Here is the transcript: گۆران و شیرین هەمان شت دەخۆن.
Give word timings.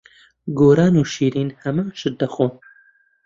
گۆران 0.59 0.93
و 1.01 1.03
شیرین 1.13 1.49
هەمان 1.63 1.87
شت 1.99 2.13
دەخۆن. 2.21 2.51